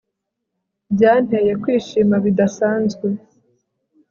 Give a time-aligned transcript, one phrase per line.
[0.93, 3.07] Byanteye kwishima bidasanzwe